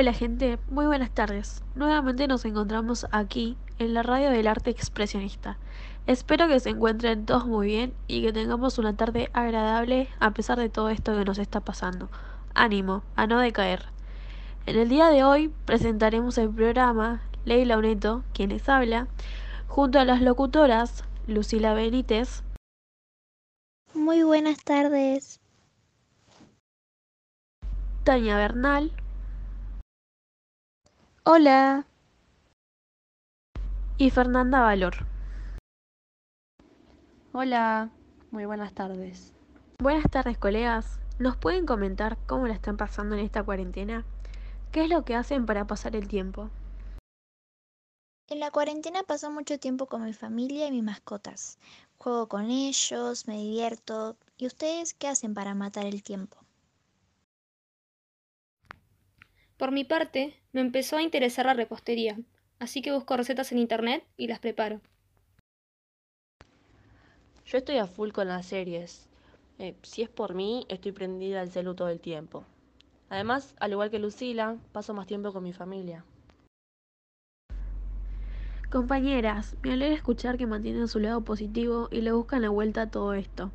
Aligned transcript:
Hola 0.00 0.14
gente, 0.14 0.58
muy 0.70 0.86
buenas 0.86 1.10
tardes. 1.10 1.62
Nuevamente 1.74 2.26
nos 2.26 2.46
encontramos 2.46 3.06
aquí 3.12 3.58
en 3.78 3.92
la 3.92 4.02
radio 4.02 4.30
del 4.30 4.46
arte 4.46 4.70
expresionista. 4.70 5.58
Espero 6.06 6.48
que 6.48 6.58
se 6.58 6.70
encuentren 6.70 7.26
todos 7.26 7.44
muy 7.44 7.66
bien 7.66 7.92
y 8.06 8.22
que 8.22 8.32
tengamos 8.32 8.78
una 8.78 8.96
tarde 8.96 9.28
agradable 9.34 10.08
a 10.18 10.30
pesar 10.30 10.58
de 10.58 10.70
todo 10.70 10.88
esto 10.88 11.14
que 11.14 11.26
nos 11.26 11.36
está 11.36 11.60
pasando. 11.60 12.08
Ánimo, 12.54 13.02
a 13.14 13.26
no 13.26 13.40
decaer. 13.40 13.90
En 14.64 14.78
el 14.78 14.88
día 14.88 15.10
de 15.10 15.22
hoy 15.22 15.52
presentaremos 15.66 16.38
el 16.38 16.48
programa 16.48 17.20
Leila 17.44 17.76
Uneto, 17.76 18.24
quien 18.32 18.48
les 18.48 18.70
habla, 18.70 19.06
junto 19.68 19.98
a 19.98 20.06
las 20.06 20.22
locutoras 20.22 21.04
Lucila 21.26 21.74
Benítez. 21.74 22.42
Muy 23.92 24.22
buenas 24.22 24.64
tardes. 24.64 25.40
Tania 28.02 28.36
Bernal. 28.38 28.94
Hola. 31.22 31.86
Y 33.98 34.08
Fernanda 34.08 34.60
Valor. 34.60 34.94
Hola, 37.32 37.90
muy 38.30 38.46
buenas 38.46 38.72
tardes. 38.72 39.34
Buenas 39.78 40.04
tardes, 40.10 40.38
colegas. 40.38 40.98
¿Nos 41.18 41.36
pueden 41.36 41.66
comentar 41.66 42.16
cómo 42.26 42.46
la 42.46 42.54
están 42.54 42.78
pasando 42.78 43.16
en 43.16 43.20
esta 43.20 43.42
cuarentena? 43.42 44.06
¿Qué 44.72 44.84
es 44.84 44.88
lo 44.88 45.04
que 45.04 45.14
hacen 45.14 45.44
para 45.44 45.66
pasar 45.66 45.94
el 45.94 46.08
tiempo? 46.08 46.48
En 48.28 48.40
la 48.40 48.50
cuarentena 48.50 49.02
paso 49.02 49.30
mucho 49.30 49.58
tiempo 49.58 49.84
con 49.86 50.02
mi 50.02 50.14
familia 50.14 50.68
y 50.68 50.70
mis 50.70 50.82
mascotas. 50.82 51.58
Juego 51.98 52.28
con 52.28 52.50
ellos, 52.50 53.28
me 53.28 53.36
divierto. 53.36 54.16
¿Y 54.38 54.46
ustedes 54.46 54.94
qué 54.94 55.08
hacen 55.08 55.34
para 55.34 55.54
matar 55.54 55.84
el 55.84 56.02
tiempo? 56.02 56.38
Por 59.60 59.72
mi 59.72 59.84
parte, 59.84 60.32
me 60.54 60.62
empezó 60.62 60.96
a 60.96 61.02
interesar 61.02 61.44
la 61.44 61.52
repostería, 61.52 62.18
así 62.60 62.80
que 62.80 62.92
busco 62.92 63.14
recetas 63.14 63.52
en 63.52 63.58
internet 63.58 64.02
y 64.16 64.26
las 64.26 64.38
preparo. 64.38 64.80
Yo 67.44 67.58
estoy 67.58 67.76
a 67.76 67.86
full 67.86 68.12
con 68.12 68.28
las 68.28 68.46
series. 68.46 69.06
Eh, 69.58 69.74
si 69.82 70.00
es 70.00 70.08
por 70.08 70.32
mí, 70.32 70.64
estoy 70.70 70.92
prendida 70.92 71.42
al 71.42 71.50
celu 71.50 71.74
todo 71.74 71.90
el 71.90 72.00
tiempo. 72.00 72.42
Además, 73.10 73.54
al 73.60 73.72
igual 73.72 73.90
que 73.90 73.98
Lucila, 73.98 74.56
paso 74.72 74.94
más 74.94 75.06
tiempo 75.06 75.30
con 75.30 75.44
mi 75.44 75.52
familia. 75.52 76.06
Compañeras, 78.70 79.56
me 79.62 79.74
alegra 79.74 79.94
escuchar 79.94 80.38
que 80.38 80.46
mantienen 80.46 80.88
su 80.88 81.00
lado 81.00 81.20
positivo 81.20 81.88
y 81.90 82.00
le 82.00 82.12
buscan 82.12 82.40
la 82.40 82.48
vuelta 82.48 82.80
a 82.80 82.90
todo 82.90 83.12
esto. 83.12 83.50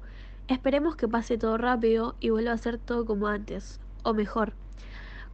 Esperemos 0.49 0.97
que 0.97 1.07
pase 1.07 1.39
todo 1.39 1.57
rápido 1.57 2.15
y 2.19 2.29
vuelva 2.29 2.51
a 2.51 2.57
ser 2.59 2.77
todo 2.77 3.07
como 3.07 3.25
antes, 3.25 3.79
o 4.03 4.13
mejor. 4.13 4.53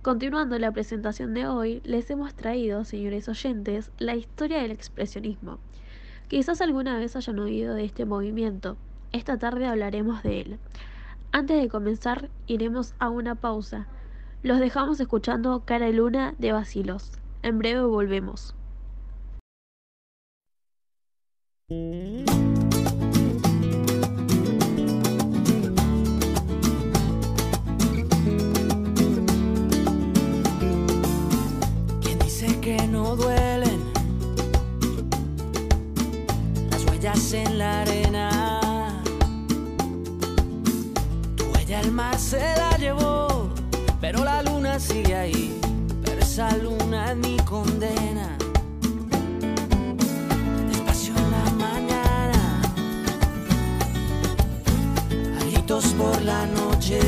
Continuando 0.01 0.57
la 0.57 0.71
presentación 0.71 1.35
de 1.35 1.45
hoy, 1.45 1.79
les 1.83 2.09
hemos 2.09 2.33
traído, 2.33 2.83
señores 2.85 3.29
oyentes, 3.29 3.91
la 3.99 4.15
historia 4.15 4.59
del 4.59 4.71
expresionismo. 4.71 5.59
Quizás 6.27 6.59
alguna 6.61 6.97
vez 6.97 7.15
hayan 7.15 7.37
oído 7.37 7.75
de 7.75 7.85
este 7.85 8.05
movimiento. 8.05 8.77
Esta 9.11 9.37
tarde 9.37 9.67
hablaremos 9.67 10.23
de 10.23 10.41
él. 10.41 10.59
Antes 11.31 11.61
de 11.61 11.69
comenzar, 11.69 12.31
iremos 12.47 12.95
a 12.97 13.09
una 13.09 13.35
pausa. 13.35 13.85
Los 14.41 14.59
dejamos 14.59 14.99
escuchando 14.99 15.61
Cara 15.65 15.89
Luna 15.89 16.33
de 16.39 16.51
Basilos. 16.51 17.11
En 17.43 17.59
breve 17.59 17.81
volvemos. 17.81 18.55
En 37.33 37.59
la 37.59 37.81
arena? 37.81 39.01
Tu 41.37 41.43
huella 41.45 41.79
el 41.79 41.91
mar 41.91 42.17
se 42.17 42.39
la 42.39 42.77
llevó, 42.77 43.49
pero 44.01 44.25
la 44.25 44.41
luna 44.41 44.79
sigue 44.79 45.15
ahí. 45.15 45.59
Pero 46.03 46.19
esa 46.21 46.57
luna 46.57 47.11
es 47.11 47.17
mi 47.17 47.37
condena. 47.37 48.37
Despacio 50.69 51.13
en 51.15 51.31
la 51.31 51.45
mañana, 51.65 52.61
gritos 55.41 55.85
por 55.93 56.21
la 56.23 56.45
noche. 56.47 56.99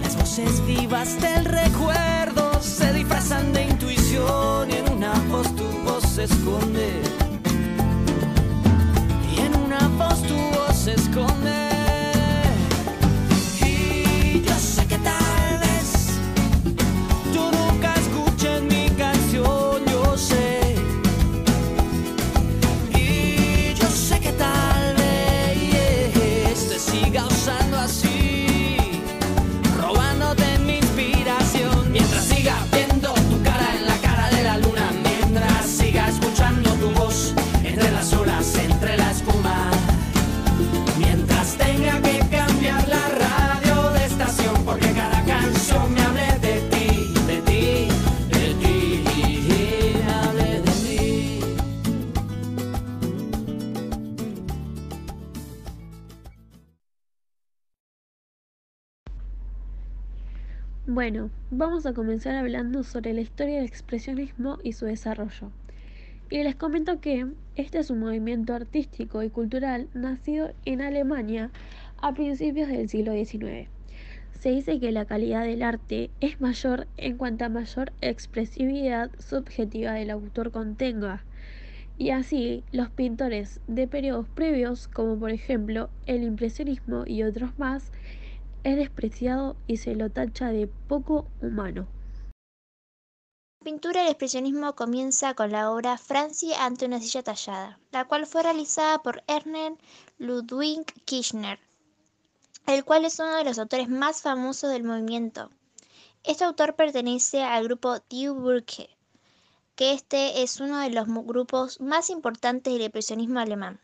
Las 0.00 0.16
voces 0.16 0.64
vivas 0.66 1.20
del 1.20 1.44
recuerdo 1.44 2.17
esconde. 6.30 7.17
Bueno, 60.90 61.28
vamos 61.50 61.84
a 61.84 61.92
comenzar 61.92 62.34
hablando 62.34 62.82
sobre 62.82 63.12
la 63.12 63.20
historia 63.20 63.56
del 63.56 63.66
expresionismo 63.66 64.56
y 64.62 64.72
su 64.72 64.86
desarrollo. 64.86 65.50
Y 66.30 66.42
les 66.42 66.56
comento 66.56 66.98
que 66.98 67.26
este 67.56 67.80
es 67.80 67.90
un 67.90 68.00
movimiento 68.00 68.54
artístico 68.54 69.22
y 69.22 69.28
cultural 69.28 69.88
nacido 69.92 70.50
en 70.64 70.80
Alemania 70.80 71.50
a 71.98 72.14
principios 72.14 72.68
del 72.68 72.88
siglo 72.88 73.12
XIX. 73.12 73.68
Se 74.40 74.48
dice 74.48 74.80
que 74.80 74.90
la 74.90 75.04
calidad 75.04 75.44
del 75.44 75.62
arte 75.62 76.08
es 76.20 76.40
mayor 76.40 76.86
en 76.96 77.18
cuanta 77.18 77.50
mayor 77.50 77.92
expresividad 78.00 79.10
subjetiva 79.18 79.92
del 79.92 80.08
autor 80.08 80.52
contenga. 80.52 81.22
Y 81.98 82.10
así, 82.10 82.64
los 82.72 82.88
pintores 82.88 83.60
de 83.66 83.88
periodos 83.88 84.26
previos, 84.30 84.88
como 84.88 85.18
por 85.18 85.32
ejemplo 85.32 85.90
el 86.06 86.22
impresionismo 86.22 87.04
y 87.06 87.24
otros 87.24 87.58
más, 87.58 87.92
es 88.68 88.76
despreciado 88.76 89.56
y 89.66 89.78
se 89.78 89.94
lo 89.94 90.10
tacha 90.10 90.48
de 90.48 90.66
poco 90.66 91.28
humano. 91.40 91.88
La 93.60 93.64
pintura 93.64 94.02
del 94.02 94.10
expresionismo 94.10 94.74
comienza 94.74 95.34
con 95.34 95.50
la 95.50 95.70
obra 95.72 95.98
Franci 95.98 96.52
ante 96.54 96.86
una 96.86 97.00
silla 97.00 97.22
tallada, 97.22 97.80
la 97.90 98.06
cual 98.06 98.26
fue 98.26 98.42
realizada 98.42 99.02
por 99.02 99.22
Ernest 99.26 99.80
Ludwig 100.18 100.84
Kirchner, 101.04 101.58
el 102.66 102.84
cual 102.84 103.04
es 103.04 103.18
uno 103.18 103.36
de 103.36 103.44
los 103.44 103.58
autores 103.58 103.88
más 103.88 104.22
famosos 104.22 104.70
del 104.70 104.84
movimiento. 104.84 105.50
Este 106.22 106.44
autor 106.44 106.76
pertenece 106.76 107.42
al 107.42 107.64
grupo 107.64 107.98
Die 108.10 108.30
Brücke, 108.30 108.90
que 109.74 109.92
este 109.92 110.42
es 110.42 110.60
uno 110.60 110.80
de 110.80 110.90
los 110.90 111.06
grupos 111.06 111.80
más 111.80 112.10
importantes 112.10 112.72
del 112.72 112.82
expresionismo 112.82 113.40
alemán. 113.40 113.80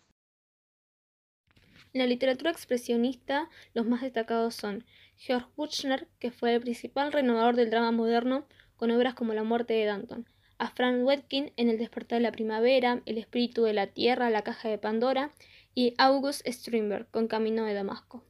En 1.94 2.00
la 2.00 2.08
literatura 2.08 2.50
expresionista, 2.50 3.48
los 3.72 3.86
más 3.86 4.02
destacados 4.02 4.56
son 4.56 4.84
Georg 5.16 5.48
Büchner, 5.56 6.08
que 6.18 6.32
fue 6.32 6.52
el 6.52 6.60
principal 6.60 7.12
renovador 7.12 7.54
del 7.54 7.70
drama 7.70 7.92
moderno 7.92 8.48
con 8.74 8.90
obras 8.90 9.14
como 9.14 9.32
La 9.32 9.44
muerte 9.44 9.74
de 9.74 9.84
Danton, 9.84 10.26
a 10.58 10.70
Frank 10.70 11.06
Wedkin 11.06 11.52
en 11.56 11.68
El 11.68 11.78
despertar 11.78 12.18
de 12.18 12.24
la 12.24 12.32
primavera, 12.32 13.00
El 13.06 13.16
espíritu 13.16 13.62
de 13.62 13.74
la 13.74 13.86
tierra, 13.86 14.28
La 14.28 14.42
caja 14.42 14.68
de 14.68 14.76
Pandora, 14.76 15.30
y 15.72 15.94
August 15.96 16.44
Strindberg 16.48 17.08
con 17.12 17.28
Camino 17.28 17.64
de 17.64 17.74
Damasco. 17.74 18.24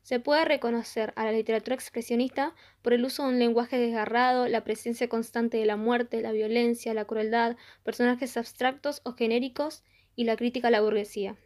Se 0.00 0.18
puede 0.18 0.46
reconocer 0.46 1.12
a 1.14 1.26
la 1.26 1.32
literatura 1.32 1.74
expresionista 1.74 2.54
por 2.80 2.94
el 2.94 3.04
uso 3.04 3.24
de 3.24 3.34
un 3.34 3.38
lenguaje 3.38 3.76
desgarrado, 3.76 4.48
la 4.48 4.64
presencia 4.64 5.10
constante 5.10 5.58
de 5.58 5.66
la 5.66 5.76
muerte, 5.76 6.22
la 6.22 6.32
violencia, 6.32 6.94
la 6.94 7.04
crueldad, 7.04 7.58
personajes 7.82 8.38
abstractos 8.38 9.02
o 9.04 9.12
genéricos 9.12 9.84
y 10.16 10.24
la 10.24 10.36
crítica 10.36 10.68
a 10.68 10.70
la 10.70 10.80
burguesía. 10.80 11.36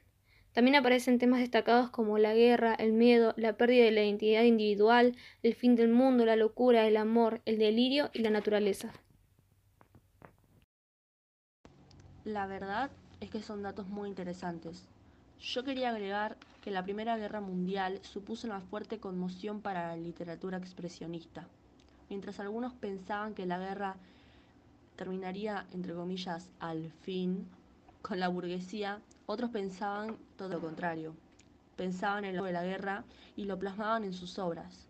También 0.55 0.77
aparecen 0.77 1.19
temas 1.19 1.41
destacados 1.41 1.91
como 1.91 2.17
la 2.17 2.33
guerra, 2.33 2.75
el 2.75 2.93
miedo, 2.93 3.35
la 3.37 3.57
pérdida 3.57 3.85
de 3.85 3.91
la 3.91 4.05
identidad 4.05 4.45
individual, 4.45 5.17
el 5.43 5.55
fin 5.57 5.75
del 5.75 5.89
mundo, 5.89 6.25
la 6.25 6.37
locura, 6.37 6.87
el 6.87 6.97
amor, 6.97 7.43
el 7.45 7.59
delirio 7.59 8.09
y 8.15 8.21
la 8.21 8.31
naturaleza. 8.31 8.93
La 12.25 12.47
verdad 12.47 12.89
es 13.21 13.31
que 13.31 13.43
son 13.43 13.65
datos 13.65 13.89
muy 13.89 14.09
interesantes. 14.09 14.87
Yo 15.41 15.65
quería 15.65 15.91
agregar 15.91 16.37
que 16.63 16.71
la 16.71 16.85
Primera 16.85 17.17
Guerra 17.19 17.41
Mundial 17.41 17.99
supuso 18.03 18.47
una 18.47 18.61
fuerte 18.61 19.01
conmoción 19.01 19.61
para 19.61 19.89
la 19.89 19.97
literatura 19.97 20.59
expresionista. 20.59 21.49
Mientras 22.09 22.39
algunos 22.39 22.73
pensaban 22.75 23.35
que 23.35 23.45
la 23.45 23.59
guerra 23.59 23.97
terminaría, 24.95 25.67
entre 25.73 25.95
comillas, 25.95 26.49
al 26.61 26.93
fin, 27.03 27.49
con 28.05 28.21
la 28.21 28.29
burguesía, 28.29 29.01
otros 29.25 29.49
pensaban 29.51 30.19
todo 30.37 30.51
lo 30.51 30.61
contrario. 30.61 31.17
Pensaban 31.75 32.27
en 32.27 32.37
lo 32.37 32.45
de 32.45 32.53
la 32.53 32.63
guerra 32.63 33.03
y 33.35 33.47
lo 33.47 33.59
plasmaban 33.59 34.05
en 34.05 34.13
sus 34.13 34.39
obras. 34.39 34.87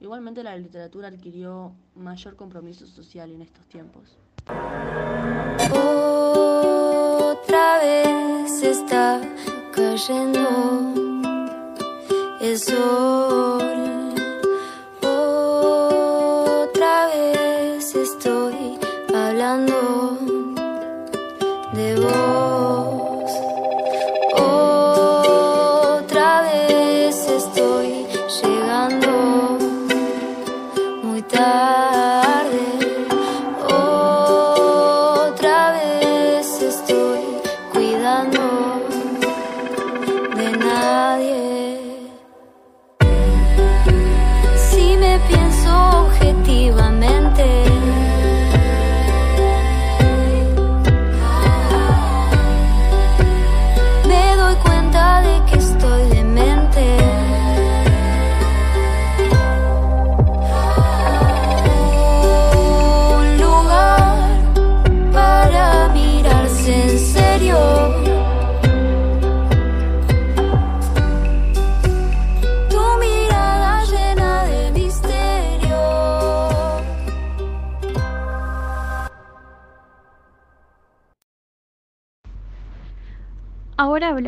Igualmente 0.00 0.42
la 0.42 0.56
literatura 0.56 1.08
adquirió 1.08 1.74
mayor 1.94 2.34
compromiso 2.34 2.86
social 2.86 3.30
en 3.32 3.42
estos 3.42 3.66
tiempos. 3.66 4.16
Otra 7.20 7.78
vez 7.82 8.62
está 8.62 9.20
cayendo 9.74 10.40
el 12.40 12.58
sol. 12.58 13.81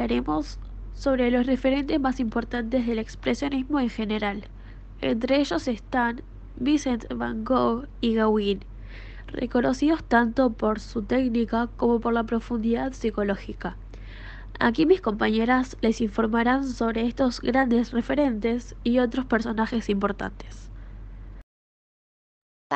Hablaremos 0.04 0.58
sobre 0.92 1.30
los 1.30 1.46
referentes 1.46 1.98
más 1.98 2.20
importantes 2.20 2.86
del 2.86 2.98
expresionismo 2.98 3.80
en 3.80 3.88
general. 3.88 4.44
Entre 5.00 5.40
ellos 5.40 5.66
están 5.66 6.20
Vincent 6.56 7.06
van 7.14 7.42
Gogh 7.42 7.88
y 8.02 8.14
Gauguin, 8.14 8.60
reconocidos 9.28 10.04
tanto 10.04 10.50
por 10.50 10.78
su 10.78 11.02
técnica 11.02 11.68
como 11.78 12.00
por 12.00 12.12
la 12.12 12.24
profundidad 12.24 12.92
psicológica. 12.92 13.78
Aquí 14.60 14.84
mis 14.84 15.00
compañeras 15.00 15.78
les 15.80 16.02
informarán 16.02 16.64
sobre 16.64 17.06
estos 17.06 17.40
grandes 17.40 17.92
referentes 17.92 18.76
y 18.84 18.98
otros 18.98 19.24
personajes 19.24 19.88
importantes. 19.88 20.70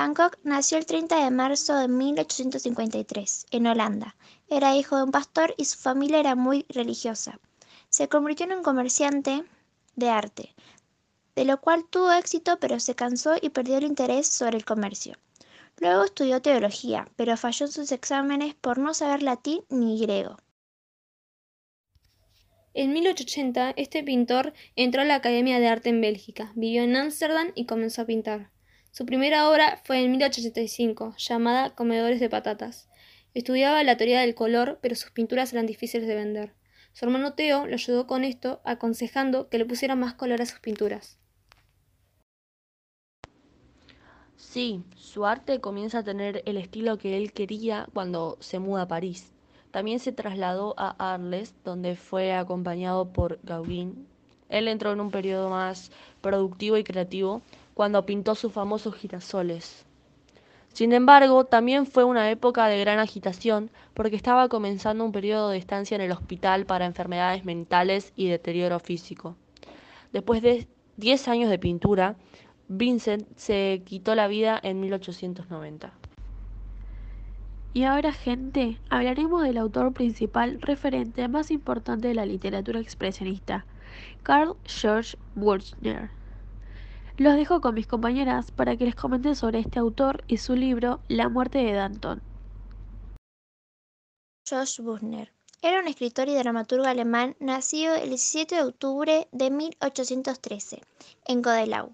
Gogh 0.06 0.38
nació 0.44 0.78
el 0.78 0.86
30 0.86 1.24
de 1.24 1.30
marzo 1.32 1.74
de 1.74 1.88
1853 1.88 3.46
en 3.50 3.66
Holanda. 3.66 4.14
Era 4.48 4.76
hijo 4.76 4.96
de 4.96 5.02
un 5.02 5.10
pastor 5.10 5.54
y 5.56 5.64
su 5.64 5.76
familia 5.76 6.20
era 6.20 6.36
muy 6.36 6.64
religiosa. 6.68 7.40
Se 7.88 8.08
convirtió 8.08 8.46
en 8.46 8.52
un 8.52 8.62
comerciante 8.62 9.44
de 9.96 10.08
arte, 10.08 10.54
de 11.34 11.44
lo 11.44 11.60
cual 11.60 11.84
tuvo 11.90 12.12
éxito 12.12 12.60
pero 12.60 12.78
se 12.78 12.94
cansó 12.94 13.34
y 13.42 13.48
perdió 13.48 13.78
el 13.78 13.84
interés 13.84 14.28
sobre 14.28 14.56
el 14.56 14.64
comercio. 14.64 15.18
Luego 15.78 16.04
estudió 16.04 16.40
teología, 16.40 17.08
pero 17.16 17.36
falló 17.36 17.66
en 17.66 17.72
sus 17.72 17.90
exámenes 17.90 18.54
por 18.54 18.78
no 18.78 18.94
saber 18.94 19.22
latín 19.24 19.64
ni 19.68 20.00
griego. 20.00 20.36
En 22.72 22.92
1880, 22.92 23.72
este 23.76 24.04
pintor 24.04 24.52
entró 24.76 25.02
a 25.02 25.04
la 25.04 25.16
Academia 25.16 25.58
de 25.58 25.66
Arte 25.66 25.88
en 25.88 26.00
Bélgica, 26.00 26.52
vivió 26.54 26.84
en 26.84 26.94
Ámsterdam 26.94 27.50
y 27.56 27.66
comenzó 27.66 28.02
a 28.02 28.06
pintar. 28.06 28.50
Su 28.98 29.06
primera 29.06 29.48
obra 29.48 29.80
fue 29.84 30.02
en 30.02 30.10
1885, 30.10 31.14
llamada 31.18 31.72
Comedores 31.72 32.18
de 32.18 32.28
Patatas. 32.28 32.88
Estudiaba 33.32 33.84
la 33.84 33.96
teoría 33.96 34.22
del 34.22 34.34
color, 34.34 34.80
pero 34.82 34.96
sus 34.96 35.12
pinturas 35.12 35.52
eran 35.52 35.66
difíciles 35.66 36.08
de 36.08 36.16
vender. 36.16 36.54
Su 36.94 37.04
hermano 37.04 37.34
Theo 37.34 37.64
lo 37.68 37.74
ayudó 37.74 38.08
con 38.08 38.24
esto, 38.24 38.60
aconsejando 38.64 39.48
que 39.50 39.58
le 39.58 39.66
pusiera 39.66 39.94
más 39.94 40.14
color 40.14 40.42
a 40.42 40.46
sus 40.46 40.58
pinturas. 40.58 41.16
Sí, 44.34 44.82
su 44.96 45.26
arte 45.26 45.60
comienza 45.60 45.98
a 45.98 46.02
tener 46.02 46.42
el 46.44 46.56
estilo 46.56 46.98
que 46.98 47.16
él 47.16 47.32
quería 47.32 47.86
cuando 47.94 48.36
se 48.40 48.58
muda 48.58 48.82
a 48.82 48.88
París. 48.88 49.30
También 49.70 50.00
se 50.00 50.10
trasladó 50.10 50.74
a 50.76 51.14
Arles, 51.14 51.54
donde 51.62 51.94
fue 51.94 52.32
acompañado 52.32 53.12
por 53.12 53.38
Gauguin. 53.44 54.08
Él 54.48 54.66
entró 54.66 54.92
en 54.92 55.00
un 55.00 55.12
periodo 55.12 55.50
más 55.50 55.92
productivo 56.20 56.78
y 56.78 56.82
creativo 56.82 57.42
cuando 57.78 58.04
pintó 58.04 58.34
sus 58.34 58.52
famosos 58.52 58.96
girasoles. 58.96 59.86
Sin 60.72 60.92
embargo, 60.92 61.44
también 61.44 61.86
fue 61.86 62.02
una 62.02 62.28
época 62.28 62.66
de 62.66 62.80
gran 62.80 62.98
agitación 62.98 63.70
porque 63.94 64.16
estaba 64.16 64.48
comenzando 64.48 65.04
un 65.04 65.12
periodo 65.12 65.50
de 65.50 65.58
estancia 65.58 65.94
en 65.94 66.00
el 66.00 66.10
hospital 66.10 66.66
para 66.66 66.86
enfermedades 66.86 67.44
mentales 67.44 68.12
y 68.16 68.26
deterioro 68.26 68.80
físico. 68.80 69.36
Después 70.12 70.42
de 70.42 70.66
10 70.96 71.28
años 71.28 71.50
de 71.50 71.60
pintura, 71.60 72.16
Vincent 72.66 73.28
se 73.36 73.80
quitó 73.84 74.16
la 74.16 74.26
vida 74.26 74.58
en 74.60 74.80
1890. 74.80 75.92
Y 77.74 77.84
ahora, 77.84 78.12
gente, 78.12 78.80
hablaremos 78.90 79.44
del 79.44 79.56
autor 79.56 79.92
principal 79.92 80.60
referente 80.62 81.28
más 81.28 81.52
importante 81.52 82.08
de 82.08 82.14
la 82.14 82.26
literatura 82.26 82.80
expresionista, 82.80 83.66
Carl 84.24 84.56
George 84.64 85.16
Wurzner. 85.36 86.17
Los 87.18 87.34
dejo 87.34 87.60
con 87.60 87.74
mis 87.74 87.88
compañeras 87.88 88.52
para 88.52 88.76
que 88.76 88.84
les 88.84 88.94
comenten 88.94 89.34
sobre 89.34 89.58
este 89.58 89.80
autor 89.80 90.22
y 90.28 90.36
su 90.36 90.54
libro 90.54 91.00
La 91.08 91.28
muerte 91.28 91.58
de 91.58 91.72
Danton. 91.72 92.22
George 94.48 94.80
Buchner 94.80 95.32
era 95.60 95.80
un 95.80 95.88
escritor 95.88 96.28
y 96.28 96.36
dramaturgo 96.36 96.86
alemán 96.86 97.34
nacido 97.40 97.96
el 97.96 98.10
17 98.10 98.54
de 98.54 98.62
octubre 98.62 99.26
de 99.32 99.50
1813 99.50 100.80
en 101.26 101.42
Godelau. 101.42 101.92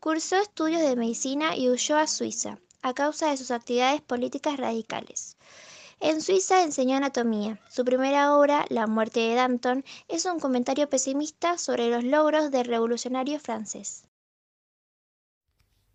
Cursó 0.00 0.34
estudios 0.34 0.82
de 0.82 0.96
medicina 0.96 1.56
y 1.56 1.70
huyó 1.70 1.96
a 1.96 2.08
Suiza 2.08 2.58
a 2.82 2.92
causa 2.92 3.30
de 3.30 3.36
sus 3.36 3.52
actividades 3.52 4.00
políticas 4.00 4.56
radicales. 4.56 5.36
En 6.00 6.20
Suiza 6.20 6.64
enseñó 6.64 6.96
anatomía. 6.96 7.60
Su 7.70 7.84
primera 7.84 8.36
obra, 8.36 8.66
La 8.68 8.88
muerte 8.88 9.20
de 9.20 9.36
Danton, 9.36 9.84
es 10.08 10.24
un 10.24 10.40
comentario 10.40 10.88
pesimista 10.90 11.56
sobre 11.56 11.88
los 11.88 12.02
logros 12.02 12.50
del 12.50 12.64
revolucionario 12.64 13.38
francés. 13.38 14.02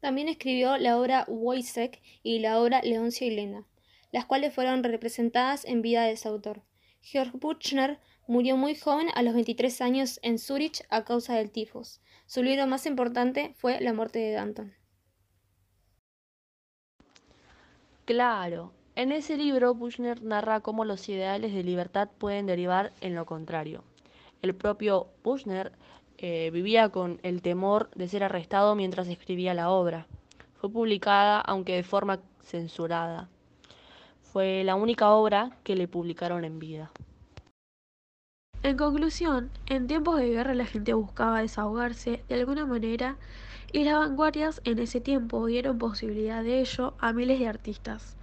También 0.02 0.28
escribió 0.28 0.78
la 0.78 1.00
obra 1.00 1.26
Wojciech 1.28 2.02
y 2.24 2.40
la 2.40 2.60
obra 2.60 2.82
Leoncio 2.82 3.28
y 3.28 3.32
Lena, 3.32 3.66
las 4.12 4.26
cuales 4.26 4.54
fueron 4.54 4.84
representadas 4.84 5.64
en 5.64 5.82
vida 5.82 6.04
de 6.04 6.14
ese 6.14 6.28
autor. 6.28 6.64
Georg 7.02 7.32
Buchner 7.40 8.00
murió 8.28 8.58
muy 8.58 8.76
joven 8.76 9.10
a 9.14 9.22
los 9.22 9.34
23 9.34 9.82
años 9.82 10.20
en 10.24 10.40
Zúrich 10.40 10.84
a 10.90 11.04
causa 11.04 11.36
del 11.36 11.52
tifus. 11.52 12.02
Su 12.26 12.44
libro 12.44 12.66
más 12.68 12.86
importante 12.86 13.54
fue 13.58 13.80
La 13.80 13.94
muerte 13.94 14.20
de 14.20 14.32
Danton. 14.32 14.74
Claro, 18.06 18.74
en 18.96 19.12
ese 19.12 19.38
libro 19.38 19.76
Buchner 19.76 20.22
narra 20.24 20.62
cómo 20.62 20.84
los 20.84 21.08
ideales 21.10 21.54
de 21.54 21.64
libertad 21.64 22.10
pueden 22.18 22.46
derivar 22.48 22.92
en 23.02 23.16
lo 23.16 23.26
contrario. 23.26 23.84
El 24.42 24.56
propio 24.56 25.08
Buchner 25.24 25.72
eh, 26.24 26.52
vivía 26.52 26.90
con 26.90 27.20
el 27.24 27.42
temor 27.42 27.90
de 27.96 28.08
ser 28.08 28.24
arrestado 28.24 28.76
mientras 28.76 29.08
escribía 29.08 29.56
la 29.56 29.72
obra. 29.72 30.06
Fue 30.54 30.72
publicada, 30.72 31.42
aunque 31.42 31.76
de 31.76 31.82
forma 31.82 32.20
censurada. 32.44 33.28
Fue 34.22 34.64
la 34.64 34.76
única 34.76 35.10
obra 35.10 35.58
que 35.64 35.76
le 35.76 35.88
publicaron 35.88 36.46
en 36.46 36.60
vida. 36.60 36.92
En 38.62 38.78
conclusión, 38.78 39.50
en 39.66 39.88
tiempos 39.88 40.20
de 40.20 40.30
guerra 40.30 40.54
la 40.54 40.68
gente 40.68 40.94
buscaba 40.94 41.42
desahogarse 41.42 42.24
de 42.30 42.36
alguna 42.36 42.68
manera 42.68 43.18
y 43.74 43.84
las 43.84 43.96
vanguardias 43.96 44.62
en 44.64 44.78
ese 44.78 45.02
tiempo 45.02 45.48
dieron 45.48 45.80
posibilidad 45.80 46.44
de 46.44 46.60
ello 46.60 46.94
a 47.00 47.14
miles 47.14 47.40
de 47.40 47.48
artistas. 47.48 48.16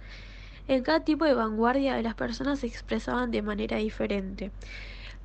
En 0.69 0.83
cada 0.83 1.01
tipo 1.01 1.25
de 1.25 1.33
vanguardia 1.33 2.01
las 2.01 2.15
personas 2.15 2.59
se 2.59 2.67
expresaban 2.67 3.29
de 3.31 3.41
manera 3.41 3.75
diferente. 3.75 4.51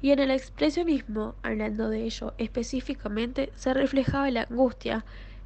Y 0.04 0.10
en 0.10 0.18
el 0.18 0.30
expresionismo, 0.30 1.34
hablando 1.42 1.88
de 1.88 2.04
ello 2.04 2.34
específicamente, 2.36 3.50
se 3.54 3.72
reflejaba 3.72 4.30
la 4.30 4.42
angustia, 4.42 5.02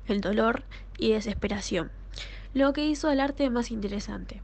el 0.08 0.20
dolor 0.20 0.64
y 0.98 1.12
desesperación, 1.12 1.92
lo 2.54 2.72
que 2.72 2.84
hizo 2.84 3.08
el 3.08 3.20
arte 3.20 3.50
más 3.50 3.70
interesante. 3.70 4.42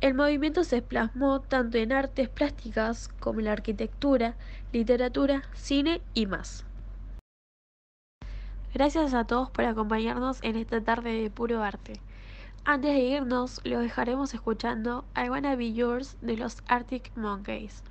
El 0.00 0.14
movimiento 0.14 0.64
se 0.64 0.80
plasmó 0.80 1.42
tanto 1.42 1.76
en 1.76 1.92
artes 1.92 2.30
plásticas 2.30 3.08
como 3.20 3.40
en 3.40 3.44
la 3.44 3.52
arquitectura, 3.52 4.34
literatura, 4.72 5.42
cine 5.52 6.00
y 6.14 6.24
más. 6.24 6.64
Gracias 8.72 9.12
a 9.12 9.24
todos 9.24 9.50
por 9.50 9.66
acompañarnos 9.66 10.42
en 10.42 10.56
esta 10.56 10.80
tarde 10.80 11.20
de 11.20 11.28
puro 11.28 11.62
arte. 11.62 12.00
Antes 12.64 12.94
de 12.94 13.00
irnos, 13.00 13.60
lo 13.64 13.80
dejaremos 13.80 14.32
escuchando 14.32 15.04
I 15.14 15.28
Wanna 15.28 15.54
Be 15.54 15.74
Yours 15.74 16.16
de 16.22 16.38
los 16.38 16.62
Arctic 16.66 17.14
Monkeys. 17.14 17.82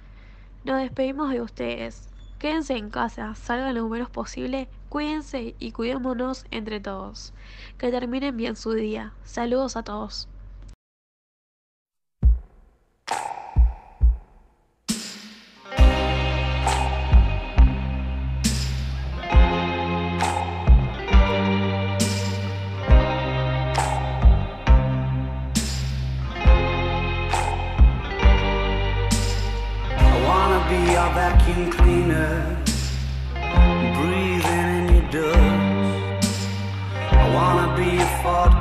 Nos 0.68 0.82
despedimos 0.82 1.32
de 1.32 1.42
ustedes. 1.42 2.10
Quédense 2.40 2.76
en 2.76 2.90
casa, 2.90 3.34
salgan 3.36 3.76
lo 3.76 3.88
menos 3.88 4.10
posible, 4.10 4.70
cuídense 4.90 5.56
y 5.60 5.72
cuidémonos 5.72 6.44
entre 6.52 6.82
todos. 6.82 7.34
Que 7.78 7.90
terminen 7.90 8.36
bien 8.36 8.58
su 8.58 8.74
día. 8.74 9.16
Saludos 9.24 9.78
a 9.78 9.84
todos. 9.84 10.30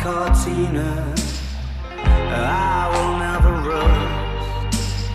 Cortina, 0.06 0.90
I 1.98 2.86
will 2.92 3.14
never 3.26 3.52
rust. 3.68 5.10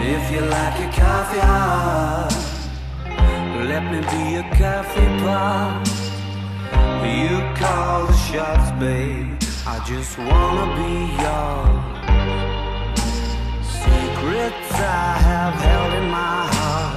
If 0.00 0.24
you 0.32 0.40
like 0.40 0.76
your 0.80 0.92
coffee 0.92 1.40
hot, 1.40 2.32
let 3.70 3.82
me 3.92 4.00
be 4.12 4.22
a 4.36 4.44
coffee 4.56 5.12
pot. 5.20 5.84
You 7.04 7.36
call 7.60 8.06
the 8.06 8.16
shots, 8.28 8.70
babe. 8.80 9.36
I 9.66 9.78
just 9.86 10.16
wanna 10.16 10.66
be 10.80 10.92
yours. 11.24 11.84
Secrets 13.82 14.72
I 14.72 15.18
have 15.28 15.54
held 15.66 15.92
in 16.00 16.06
my 16.10 16.46
heart 16.54 16.87